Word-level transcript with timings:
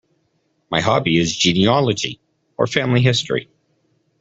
My 0.71 0.81
hobby 0.81 1.19
is 1.19 1.35
genealogy, 1.37 2.19
or 2.57 2.65
family 2.65 3.03
history. 3.03 3.49